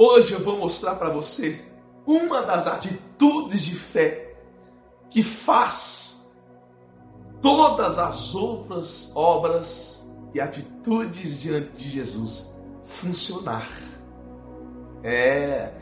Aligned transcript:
Hoje 0.00 0.32
eu 0.32 0.38
vou 0.38 0.56
mostrar 0.56 0.94
para 0.94 1.10
você 1.10 1.60
uma 2.06 2.42
das 2.42 2.68
atitudes 2.68 3.62
de 3.62 3.74
fé 3.74 4.36
que 5.10 5.24
faz 5.24 6.28
todas 7.42 7.98
as 7.98 8.32
outras 8.32 9.10
obras 9.16 10.08
e 10.32 10.40
atitudes 10.40 11.40
diante 11.40 11.70
de 11.82 11.90
Jesus 11.90 12.54
funcionar. 12.84 13.68
É, 15.02 15.72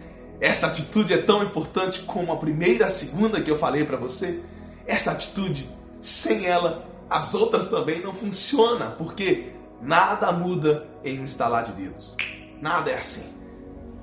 essa 0.41 0.69
atitude 0.69 1.13
é 1.13 1.19
tão 1.19 1.43
importante 1.43 2.01
como 2.03 2.33
a 2.33 2.37
primeira, 2.37 2.87
a 2.87 2.91
segunda 2.91 3.43
que 3.43 3.51
eu 3.51 3.59
falei 3.59 3.85
para 3.85 3.99
você. 3.99 4.43
Esta 4.87 5.11
atitude, 5.11 5.69
sem 6.01 6.47
ela, 6.47 6.89
as 7.11 7.35
outras 7.35 7.69
também 7.69 8.01
não 8.01 8.15
funcionam, 8.15 8.93
porque 8.93 9.53
nada 9.83 10.33
muda 10.33 10.89
em 11.05 11.21
um 11.21 11.25
estalar 11.27 11.65
de 11.65 11.73
dedos. 11.73 12.17
Nada 12.63 12.91
é 12.91 12.95
assim. 12.95 13.37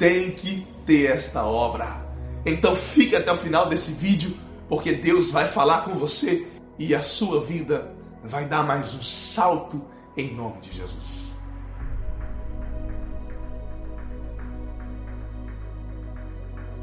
Tem 0.03 0.31
que 0.31 0.67
ter 0.85 1.11
esta 1.11 1.45
obra. 1.45 2.05
Então 2.45 2.75
fique 2.75 3.15
até 3.15 3.31
o 3.31 3.37
final 3.37 3.69
desse 3.69 3.93
vídeo, 3.93 4.35
porque 4.67 4.91
Deus 4.91 5.31
vai 5.31 5.47
falar 5.47 5.85
com 5.85 5.93
você 5.93 6.45
e 6.77 6.93
a 6.93 7.01
sua 7.01 7.39
vida 7.39 7.89
vai 8.21 8.45
dar 8.45 8.63
mais 8.63 8.93
um 8.93 9.01
salto 9.01 9.81
em 10.17 10.33
nome 10.35 10.59
de 10.59 10.73
Jesus. 10.73 11.37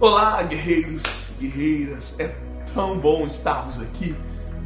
Olá, 0.00 0.42
guerreiros, 0.42 1.32
guerreiras. 1.38 2.18
É 2.18 2.34
tão 2.72 2.98
bom 2.98 3.26
estarmos 3.26 3.82
aqui 3.82 4.16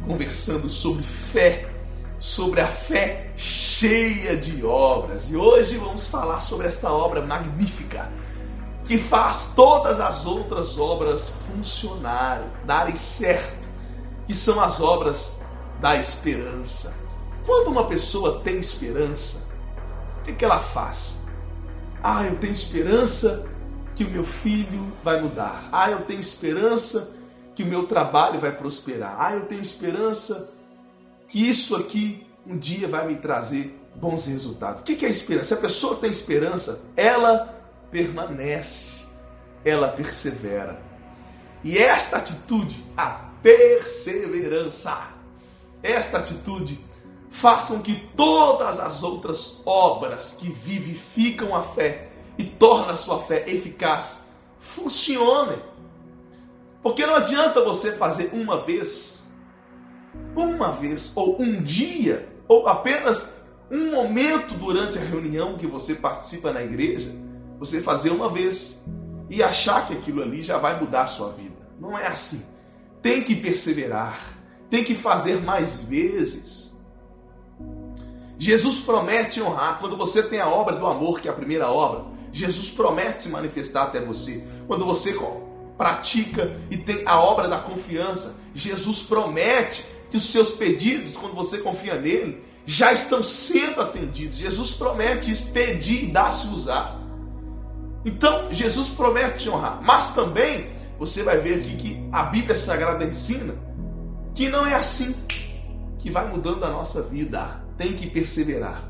conversando 0.07 0.69
sobre 0.69 1.03
fé, 1.03 1.69
sobre 2.17 2.61
a 2.61 2.67
fé 2.67 3.33
cheia 3.35 4.37
de 4.37 4.63
obras. 4.63 5.29
E 5.29 5.35
hoje 5.35 5.75
vamos 5.75 6.07
falar 6.07 6.39
sobre 6.39 6.67
esta 6.67 6.89
obra 6.89 7.19
magnífica 7.19 8.09
que 8.85 8.97
faz 8.99 9.53
todas 9.55 9.99
as 9.99 10.25
outras 10.25 10.77
obras 10.77 11.33
funcionarem, 11.47 12.47
darem 12.65 12.95
certo, 12.95 13.67
que 14.27 14.33
são 14.33 14.61
as 14.61 14.79
obras 14.79 15.37
da 15.81 15.95
esperança. 15.95 16.95
Quando 17.45 17.67
uma 17.67 17.85
pessoa 17.85 18.41
tem 18.43 18.57
esperança, 18.57 19.47
o 20.19 20.23
que, 20.23 20.33
que 20.33 20.45
ela 20.45 20.59
faz? 20.59 21.23
Ah, 22.01 22.23
eu 22.23 22.37
tenho 22.37 22.53
esperança 22.53 23.47
que 23.95 24.03
o 24.03 24.09
meu 24.09 24.23
filho 24.23 24.95
vai 25.03 25.21
mudar. 25.21 25.67
Ah, 25.71 25.89
eu 25.89 26.01
tenho 26.01 26.19
esperança 26.19 27.11
que 27.55 27.63
o 27.63 27.65
meu 27.65 27.87
trabalho 27.87 28.39
vai 28.39 28.51
prosperar. 28.51 29.15
Ah, 29.17 29.33
eu 29.33 29.45
tenho 29.45 29.61
esperança 29.61 30.51
que 31.27 31.47
isso 31.47 31.75
aqui 31.75 32.25
um 32.45 32.57
dia 32.57 32.87
vai 32.87 33.07
me 33.07 33.15
trazer 33.15 33.79
bons 33.95 34.25
resultados. 34.25 34.81
O 34.81 34.83
que 34.83 35.05
é 35.05 35.09
esperança? 35.09 35.45
Se 35.45 35.53
a 35.55 35.57
pessoa 35.57 35.95
tem 35.95 36.11
esperança, 36.11 36.81
ela 36.95 37.55
permanece, 37.91 39.05
ela 39.63 39.87
persevera. 39.87 40.79
E 41.63 41.77
esta 41.77 42.17
atitude, 42.17 42.83
a 42.95 43.09
perseverança, 43.41 45.15
esta 45.81 46.19
atitude 46.19 46.79
faz 47.29 47.65
com 47.65 47.81
que 47.81 47.95
todas 48.15 48.79
as 48.79 49.03
outras 49.03 49.61
obras 49.65 50.37
que 50.39 50.49
vivificam 50.49 51.55
a 51.55 51.61
fé 51.61 52.09
e 52.37 52.43
tornam 52.43 52.91
a 52.91 52.95
sua 52.95 53.21
fé 53.21 53.43
eficaz 53.47 54.27
funcionem. 54.59 55.59
Porque 56.81 57.05
não 57.05 57.15
adianta 57.15 57.63
você 57.63 57.93
fazer 57.93 58.29
uma 58.31 58.61
vez, 58.61 59.25
uma 60.35 60.71
vez, 60.71 61.11
ou 61.15 61.41
um 61.41 61.61
dia, 61.63 62.29
ou 62.47 62.67
apenas 62.67 63.37
um 63.71 63.91
momento 63.91 64.53
durante 64.55 64.97
a 64.97 65.01
reunião 65.01 65.57
que 65.57 65.65
você 65.65 65.95
participa 65.95 66.51
na 66.51 66.63
igreja, 66.63 67.11
você 67.59 67.81
fazer 67.81 68.11
uma 68.11 68.29
vez 68.29 68.85
e 69.29 69.41
achar 69.41 69.85
que 69.85 69.93
aquilo 69.93 70.21
ali 70.21 70.43
já 70.43 70.57
vai 70.57 70.79
mudar 70.79 71.03
a 71.03 71.07
sua 71.07 71.29
vida. 71.31 71.55
Não 71.79 71.97
é 71.97 72.07
assim. 72.07 72.43
Tem 73.01 73.23
que 73.23 73.35
perseverar, 73.35 74.17
tem 74.69 74.83
que 74.83 74.95
fazer 74.95 75.41
mais 75.41 75.81
vezes. 75.81 76.73
Jesus 78.37 78.79
promete 78.79 79.41
honrar. 79.41 79.79
Quando 79.79 79.95
você 79.95 80.21
tem 80.23 80.39
a 80.39 80.47
obra 80.47 80.75
do 80.75 80.85
amor, 80.85 81.19
que 81.19 81.27
é 81.27 81.31
a 81.31 81.35
primeira 81.35 81.69
obra, 81.69 82.05
Jesus 82.31 82.69
promete 82.69 83.23
se 83.23 83.29
manifestar 83.29 83.83
até 83.83 84.01
você. 84.01 84.43
Quando 84.67 84.85
você 84.85 85.17
pratica 85.77 86.55
e 86.69 86.77
tem 86.77 87.03
a 87.05 87.19
obra 87.19 87.47
da 87.47 87.59
confiança, 87.59 88.35
Jesus 88.53 89.01
promete 89.01 89.85
que 90.09 90.17
os 90.17 90.25
seus 90.29 90.51
pedidos, 90.51 91.15
quando 91.15 91.33
você 91.33 91.59
confia 91.59 91.95
nele, 91.95 92.43
já 92.65 92.91
estão 92.91 93.23
sendo 93.23 93.81
atendidos. 93.81 94.37
Jesus 94.37 94.73
promete 94.73 95.31
isso, 95.31 95.47
pedir 95.51 96.03
e 96.03 96.07
dar-se-usar. 96.07 96.94
Então, 98.05 98.53
Jesus 98.53 98.89
promete 98.91 99.39
te 99.39 99.49
honrar, 99.49 99.81
mas 99.81 100.11
também 100.11 100.67
você 100.97 101.23
vai 101.23 101.39
ver 101.39 101.55
aqui 101.55 101.75
que 101.75 102.09
a 102.11 102.23
Bíblia 102.23 102.55
Sagrada 102.55 103.03
ensina 103.03 103.53
que 104.33 104.47
não 104.47 104.65
é 104.65 104.75
assim 104.75 105.15
que 105.97 106.11
vai 106.11 106.27
mudando 106.27 106.63
a 106.63 106.69
nossa 106.69 107.01
vida. 107.01 107.63
Tem 107.77 107.93
que 107.93 108.07
perseverar. 108.07 108.87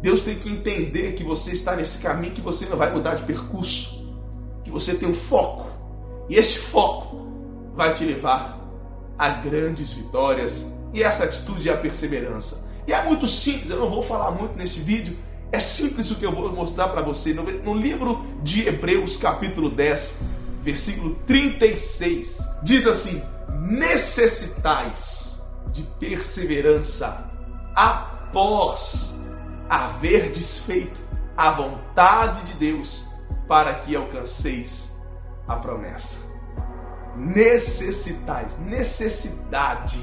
Deus 0.00 0.22
tem 0.22 0.38
que 0.38 0.48
entender 0.48 1.14
que 1.14 1.24
você 1.24 1.50
está 1.50 1.74
nesse 1.74 1.98
caminho, 1.98 2.32
que 2.32 2.40
você 2.40 2.66
não 2.66 2.76
vai 2.76 2.92
mudar 2.92 3.14
de 3.14 3.24
percurso, 3.24 4.16
que 4.62 4.70
você 4.70 4.94
tem 4.94 5.08
um 5.08 5.14
foco. 5.14 5.66
E 6.28 6.36
este 6.36 6.60
foco 6.60 7.26
vai 7.74 7.92
te 7.92 8.04
levar 8.04 8.58
a 9.18 9.28
grandes 9.28 9.92
vitórias. 9.92 10.68
E 10.94 11.02
essa 11.02 11.24
atitude 11.24 11.68
é 11.68 11.72
a 11.72 11.76
perseverança. 11.76 12.68
E 12.86 12.92
é 12.92 13.02
muito 13.04 13.26
simples, 13.26 13.68
eu 13.68 13.80
não 13.80 13.90
vou 13.90 14.02
falar 14.02 14.30
muito 14.30 14.56
neste 14.56 14.80
vídeo, 14.80 15.18
é 15.52 15.58
simples 15.58 16.10
o 16.10 16.16
que 16.16 16.24
eu 16.24 16.32
vou 16.32 16.52
mostrar 16.52 16.88
para 16.88 17.02
você. 17.02 17.34
No, 17.34 17.74
livro 17.74 18.24
de 18.42 18.66
Hebreus, 18.68 19.16
capítulo 19.16 19.68
10, 19.70 20.20
versículo 20.62 21.16
36, 21.26 22.38
diz 22.62 22.86
assim: 22.86 23.20
Necessitais 23.68 25.42
de 25.72 25.82
perseverança 25.98 27.30
após 27.74 29.20
haver 29.68 30.30
desfeito 30.30 31.00
a 31.36 31.50
vontade 31.50 32.42
de 32.46 32.54
Deus, 32.54 33.06
para 33.48 33.74
que 33.74 33.96
alcanceis 33.96 34.92
a 35.48 35.56
promessa. 35.56 36.18
Necessitais, 37.16 38.58
necessidade. 38.60 39.98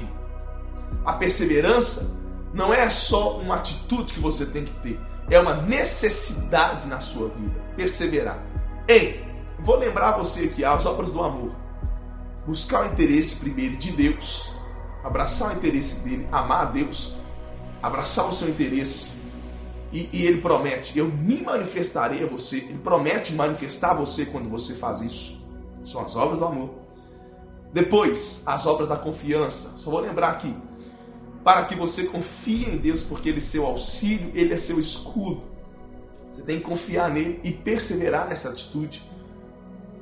A 1.04 1.14
perseverança 1.14 2.17
não 2.52 2.72
é 2.72 2.88
só 2.90 3.38
uma 3.38 3.56
atitude 3.56 4.14
que 4.14 4.20
você 4.20 4.46
tem 4.46 4.64
que 4.64 4.72
ter, 4.74 5.00
é 5.30 5.38
uma 5.38 5.62
necessidade 5.62 6.86
na 6.88 7.00
sua 7.00 7.28
vida. 7.28 7.60
Perseverar. 7.76 8.38
Ei, 8.86 9.24
vou 9.58 9.76
lembrar 9.76 10.12
você 10.12 10.44
aqui 10.44 10.64
as 10.64 10.86
obras 10.86 11.12
do 11.12 11.22
amor. 11.22 11.52
Buscar 12.46 12.82
o 12.82 12.86
interesse 12.86 13.36
primeiro 13.36 13.76
de 13.76 13.92
Deus, 13.92 14.52
abraçar 15.04 15.50
o 15.50 15.56
interesse 15.56 16.00
dele, 16.00 16.26
amar 16.32 16.62
a 16.62 16.70
Deus, 16.70 17.14
abraçar 17.82 18.26
o 18.26 18.32
seu 18.32 18.48
interesse. 18.48 19.18
E, 19.92 20.08
e 20.12 20.26
ele 20.26 20.40
promete: 20.40 20.98
Eu 20.98 21.06
me 21.06 21.42
manifestarei 21.42 22.22
a 22.24 22.26
você. 22.26 22.56
Ele 22.56 22.78
promete 22.78 23.32
manifestar 23.34 23.90
a 23.90 23.94
você 23.94 24.26
quando 24.26 24.48
você 24.48 24.74
faz 24.74 25.02
isso. 25.02 25.46
São 25.84 26.04
as 26.04 26.16
obras 26.16 26.38
do 26.38 26.46
amor. 26.46 26.70
Depois, 27.72 28.42
as 28.46 28.66
obras 28.66 28.88
da 28.88 28.96
confiança. 28.96 29.76
Só 29.76 29.90
vou 29.90 30.00
lembrar 30.00 30.30
aqui: 30.30 30.54
para 31.44 31.64
que 31.64 31.74
você 31.74 32.04
confie 32.04 32.68
em 32.68 32.76
Deus, 32.76 33.02
porque 33.02 33.28
Ele 33.28 33.38
é 33.38 33.40
seu 33.40 33.64
auxílio, 33.64 34.30
Ele 34.34 34.54
é 34.54 34.56
seu 34.56 34.78
escudo. 34.78 35.42
Você 36.30 36.42
tem 36.42 36.58
que 36.58 36.64
confiar 36.64 37.10
nele 37.10 37.40
e 37.42 37.50
perseverar 37.50 38.28
nessa 38.28 38.50
atitude, 38.50 39.02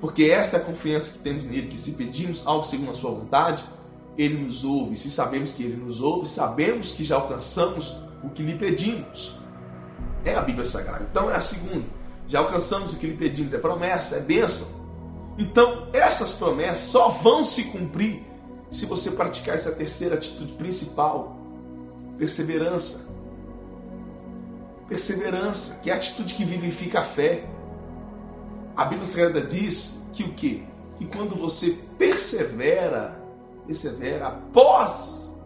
porque 0.01 0.25
esta 0.25 0.57
é 0.57 0.61
a 0.61 0.63
confiança 0.63 1.13
que 1.13 1.19
temos 1.21 1.45
nele, 1.45 1.69
que 1.69 1.81
se 1.81 1.93
pedimos 1.93 2.47
algo 2.47 2.65
segundo 2.65 2.91
a 2.91 2.95
sua 2.95 3.11
vontade, 3.11 3.65
Ele 4.19 4.35
nos 4.35 4.65
ouve. 4.65 4.95
Se 4.95 5.11
sabemos 5.11 5.53
que 5.53 5.63
Ele 5.63 5.77
nos 5.77 6.01
ouve, 6.01 6.29
sabemos 6.29 6.93
que 6.93 7.05
já 7.05 7.17
alcançamos 7.17 7.97
o 8.23 8.29
que 8.29 8.43
lhe 8.43 8.55
pedimos. 8.55 9.39
É 10.25 10.35
a 10.35 10.43
Bíblia 10.43 10.65
Sagrada. 10.65 11.07
Então 11.11 11.31
é 11.31 11.37
a 11.37 11.41
segunda. 11.41 11.85
Já 12.27 12.41
alcançamos 12.41 12.93
o 12.93 12.97
que 12.97 13.07
lhe 13.07 13.17
pedimos, 13.17 13.53
é 13.55 13.59
promessa, 13.59 14.17
é 14.17 14.21
bênção. 14.21 14.69
Então, 15.39 15.89
essas 15.93 16.35
promessas 16.35 16.89
só 16.89 17.09
vão 17.09 17.45
se 17.45 17.65
cumprir 17.65 18.25
se 18.71 18.87
você 18.87 19.11
praticar 19.13 19.55
essa 19.55 19.73
terceira 19.73 20.17
atitude 20.17 20.53
principal, 20.55 21.37
Perseverança. 22.19 23.15
Perseverança, 24.89 25.81
que 25.83 25.91
é 25.91 25.93
a 25.93 25.97
atitude 25.97 26.35
que 26.35 26.45
vivifica 26.45 27.01
a 27.01 27.05
fé. 27.05 27.47
A 28.75 28.85
Bíblia 28.85 29.05
Sagrada 29.05 29.43
diz 29.43 30.01
que 30.13 30.23
o 30.23 30.33
quê? 30.33 30.63
Que 30.99 31.07
quando 31.07 31.35
você 31.35 31.77
persevera, 31.99 33.21
persevera 33.67 34.29
após 34.29 35.37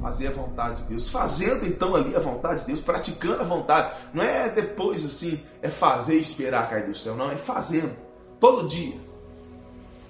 fazer 0.00 0.28
a 0.28 0.30
vontade 0.30 0.82
de 0.82 0.90
Deus, 0.90 1.08
fazendo 1.08 1.66
então 1.66 1.96
ali 1.96 2.14
a 2.14 2.20
vontade 2.20 2.60
de 2.60 2.66
Deus, 2.66 2.80
praticando 2.80 3.42
a 3.42 3.44
vontade. 3.44 3.92
Não 4.14 4.22
é 4.22 4.48
depois 4.48 5.04
assim, 5.04 5.40
é 5.60 5.68
fazer 5.68 6.16
e 6.16 6.20
esperar 6.20 6.70
cair 6.70 6.86
do 6.86 6.94
céu, 6.94 7.16
não, 7.16 7.30
é 7.30 7.36
fazendo 7.36 7.96
todo 8.38 8.68
dia. 8.68 9.07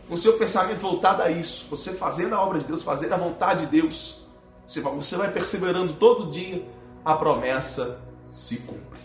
Com 0.08 0.16
seu 0.16 0.38
pensamento 0.38 0.80
voltado 0.80 1.22
a 1.22 1.30
isso, 1.30 1.66
você 1.68 1.92
fazendo 1.92 2.34
a 2.34 2.42
obra 2.42 2.58
de 2.58 2.64
Deus, 2.64 2.82
fazendo 2.82 3.12
a 3.12 3.16
vontade 3.16 3.66
de 3.66 3.80
Deus. 3.80 4.26
Você 4.66 5.16
vai 5.16 5.30
perseverando 5.30 5.92
todo 5.94 6.30
dia, 6.30 6.66
a 7.04 7.14
promessa 7.14 8.00
se 8.32 8.56
cumpre. 8.56 9.00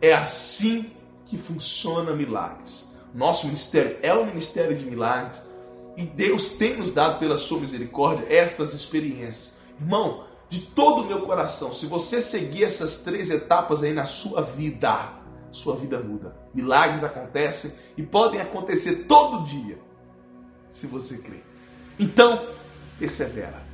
É 0.00 0.12
assim 0.12 0.92
que 1.24 1.36
funciona 1.36 2.12
milagres. 2.12 2.92
Nosso 3.14 3.46
ministério 3.46 3.96
é 4.02 4.12
um 4.14 4.26
ministério 4.26 4.76
de 4.76 4.84
milagres 4.84 5.42
e 5.96 6.02
Deus 6.02 6.50
tem 6.50 6.76
nos 6.76 6.92
dado 6.92 7.18
pela 7.18 7.36
sua 7.36 7.60
misericórdia 7.60 8.26
estas 8.28 8.74
experiências. 8.74 9.54
Irmão, 9.80 10.24
de 10.48 10.60
todo 10.60 11.02
o 11.02 11.06
meu 11.06 11.22
coração, 11.22 11.72
se 11.72 11.86
você 11.86 12.20
seguir 12.20 12.64
essas 12.64 12.98
três 12.98 13.30
etapas 13.30 13.82
aí 13.82 13.92
na 13.92 14.06
sua 14.06 14.42
vida, 14.42 15.12
sua 15.50 15.76
vida 15.76 15.98
muda. 16.00 16.36
Milagres 16.52 17.02
acontecem 17.02 17.72
e 17.96 18.02
podem 18.02 18.40
acontecer 18.40 19.04
todo 19.06 19.44
dia, 19.44 19.78
se 20.74 20.88
você 20.88 21.18
crer. 21.18 21.44
Então, 22.00 22.48
persevera. 22.98 23.64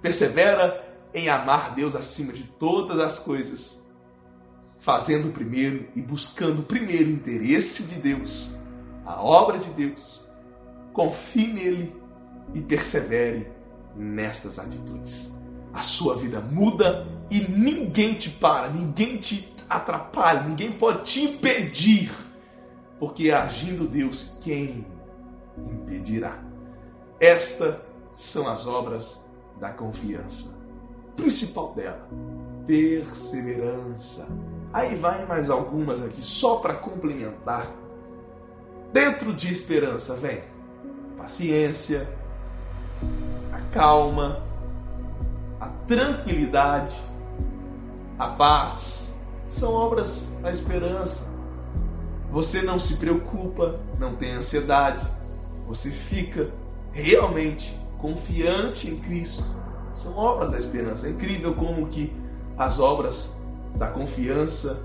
Persevera 0.00 0.96
em 1.12 1.28
amar 1.28 1.74
Deus 1.74 1.96
acima 1.96 2.32
de 2.32 2.44
todas 2.44 3.00
as 3.00 3.18
coisas, 3.18 3.84
fazendo 4.78 5.32
primeiro 5.32 5.88
e 5.96 6.00
buscando 6.00 6.62
primeiro 6.62 7.10
o 7.10 7.12
interesse 7.12 7.84
de 7.84 7.96
Deus, 7.96 8.58
a 9.04 9.20
obra 9.20 9.58
de 9.58 9.68
Deus. 9.70 10.26
Confie 10.92 11.48
nele 11.48 11.96
e 12.54 12.60
persevere 12.60 13.50
nestas 13.96 14.60
atitudes. 14.60 15.32
A 15.72 15.82
sua 15.82 16.16
vida 16.16 16.40
muda 16.40 17.08
e 17.28 17.40
ninguém 17.40 18.14
te 18.14 18.30
para, 18.30 18.70
ninguém 18.70 19.16
te 19.16 19.52
atrapalha, 19.68 20.44
ninguém 20.44 20.70
pode 20.70 21.02
te 21.10 21.24
impedir, 21.24 22.12
porque 23.00 23.32
agindo 23.32 23.88
Deus, 23.88 24.38
quem 24.40 24.86
impedirá? 25.58 26.42
Estas 27.20 27.76
são 28.16 28.48
as 28.48 28.66
obras 28.66 29.24
da 29.58 29.70
confiança. 29.70 30.58
Principal 31.16 31.74
dela, 31.74 32.08
perseverança. 32.66 34.26
Aí 34.72 34.96
vai 34.96 35.24
mais 35.26 35.50
algumas 35.50 36.02
aqui, 36.02 36.22
só 36.22 36.56
para 36.56 36.74
complementar. 36.74 37.70
Dentro 38.92 39.32
de 39.32 39.52
esperança 39.52 40.14
vem 40.16 40.42
paciência, 41.16 42.08
a 43.52 43.60
calma, 43.72 44.42
a 45.60 45.68
tranquilidade, 45.86 47.00
a 48.18 48.28
paz. 48.28 49.14
São 49.48 49.72
obras 49.72 50.38
da 50.42 50.50
esperança. 50.50 51.32
Você 52.30 52.62
não 52.62 52.78
se 52.78 52.96
preocupa, 52.96 53.78
não 53.98 54.16
tem 54.16 54.32
ansiedade, 54.32 55.08
você 55.66 55.90
fica 55.90 56.50
realmente 56.92 57.78
confiante 57.98 58.88
em 58.88 58.98
Cristo. 58.98 59.44
São 59.92 60.16
obras 60.16 60.50
da 60.50 60.58
esperança. 60.58 61.06
É 61.06 61.10
incrível 61.10 61.54
como 61.54 61.86
que 61.86 62.12
as 62.58 62.78
obras 62.78 63.36
da 63.76 63.88
confiança 63.88 64.80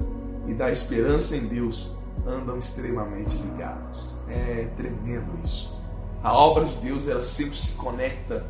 e 0.48 0.54
da 0.54 0.72
esperança 0.72 1.36
em 1.36 1.48
Deus 1.48 1.92
andam 2.26 2.58
extremamente 2.58 3.36
ligados. 3.38 4.18
É 4.28 4.70
tremendo 4.76 5.40
isso. 5.44 5.80
A 6.24 6.34
obra 6.34 6.66
de 6.66 6.76
Deus 6.78 7.08
ela 7.08 7.24
sempre 7.24 7.58
se 7.58 7.72
conecta 7.74 8.46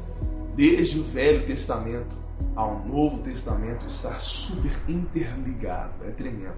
desde 0.56 1.00
o 1.00 1.04
Velho 1.04 1.46
Testamento 1.46 2.18
ao 2.56 2.80
Novo 2.86 3.20
Testamento, 3.20 3.86
está 3.86 4.14
super 4.16 4.72
interligado. 4.88 6.06
É 6.06 6.12
tremendo. 6.12 6.58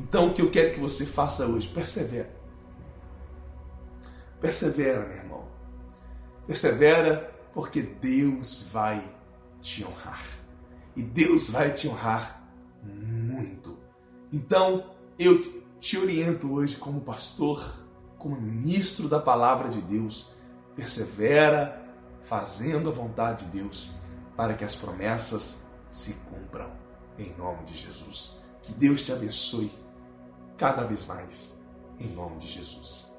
Então 0.00 0.28
o 0.28 0.34
que 0.34 0.42
eu 0.42 0.50
quero 0.50 0.74
que 0.74 0.80
você 0.80 1.04
faça 1.04 1.46
hoje, 1.46 1.68
persevera. 1.68 2.43
Persevera, 4.44 5.06
meu 5.06 5.16
irmão. 5.16 5.48
Persevera, 6.46 7.34
porque 7.54 7.80
Deus 7.80 8.68
vai 8.70 9.02
te 9.58 9.82
honrar. 9.82 10.22
E 10.94 11.02
Deus 11.02 11.48
vai 11.48 11.72
te 11.72 11.88
honrar 11.88 12.46
muito. 12.82 13.78
Então, 14.30 14.90
eu 15.18 15.40
te 15.80 15.96
oriento 15.96 16.52
hoje 16.52 16.76
como 16.76 17.00
pastor, 17.00 17.86
como 18.18 18.38
ministro 18.38 19.08
da 19.08 19.18
palavra 19.18 19.70
de 19.70 19.80
Deus. 19.80 20.34
Persevera 20.76 21.82
fazendo 22.22 22.90
a 22.90 22.92
vontade 22.92 23.46
de 23.46 23.62
Deus 23.62 23.92
para 24.36 24.52
que 24.52 24.64
as 24.64 24.76
promessas 24.76 25.64
se 25.88 26.16
cumpram. 26.28 26.70
Em 27.18 27.34
nome 27.38 27.64
de 27.64 27.74
Jesus. 27.74 28.42
Que 28.60 28.74
Deus 28.74 29.00
te 29.00 29.10
abençoe 29.10 29.72
cada 30.58 30.84
vez 30.84 31.06
mais. 31.06 31.60
Em 31.98 32.08
nome 32.08 32.36
de 32.36 32.46
Jesus. 32.46 33.13